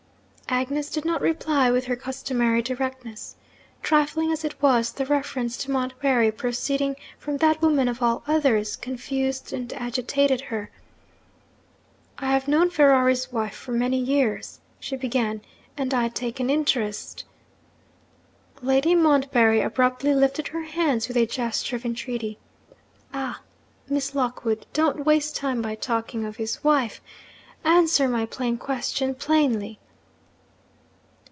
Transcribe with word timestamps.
Agnes 0.53 0.89
did 0.89 1.05
not 1.05 1.21
reply 1.21 1.71
with 1.71 1.85
her 1.85 1.95
customary 1.95 2.61
directness. 2.61 3.37
Trifling 3.81 4.33
as 4.33 4.43
it 4.43 4.61
was, 4.61 4.91
the 4.91 5.05
reference 5.05 5.55
to 5.55 5.71
Montbarry, 5.71 6.29
proceeding 6.29 6.97
from 7.17 7.37
that 7.37 7.61
woman 7.61 7.87
of 7.87 8.01
all 8.01 8.21
others, 8.27 8.75
confused 8.75 9.53
and 9.53 9.71
agitated 9.71 10.41
her. 10.41 10.69
'I 12.17 12.25
have 12.33 12.49
known 12.49 12.69
Ferrari's 12.69 13.31
wife 13.31 13.55
for 13.55 13.71
many 13.71 13.97
years,' 13.97 14.59
she 14.77 14.97
began. 14.97 15.39
'And 15.77 15.93
I 15.93 16.09
take 16.09 16.41
an 16.41 16.49
interest' 16.49 17.23
Lady 18.71 18.93
Montbarry 18.93 19.61
abruptly 19.61 20.13
lifted 20.13 20.49
her 20.49 20.63
hands 20.63 21.07
with 21.07 21.15
a 21.15 21.25
gesture 21.25 21.77
of 21.77 21.85
entreaty. 21.85 22.37
'Ah, 23.13 23.39
Miss 23.87 24.13
Lockwood, 24.13 24.65
don't 24.73 25.05
waste 25.05 25.33
time 25.37 25.61
by 25.61 25.75
talking 25.75 26.25
of 26.25 26.35
his 26.35 26.61
wife! 26.61 26.99
Answer 27.63 28.09
my 28.09 28.25
plain 28.25 28.57
question, 28.57 29.15
plainly!' 29.15 29.77